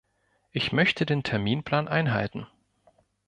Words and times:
Ich 0.51 0.71
möchte 0.71 1.05
den 1.05 1.21
Terminplan 1.21 1.87
einhalten. 1.87 2.47